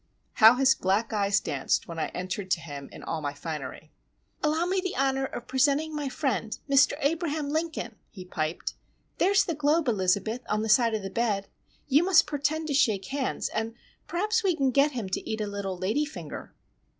[0.33, 3.91] How his black eyes danced when I entered to him in all my finery:—
[4.41, 6.93] "Allow me the Honour of Presenting my Friend, Mr.
[7.01, 8.73] Abraham Lincoln," he piped.
[9.19, 11.49] "There's the globe, Elizabeth, on the side of the bed.
[11.87, 13.75] You must pertend to shake hands, and
[14.07, 16.55] p'raps we can get him to eat a little lady finger."